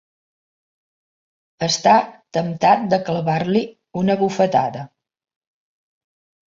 [1.67, 1.93] Està
[2.39, 3.65] temptat de clavar-li
[4.05, 4.89] una bufetada.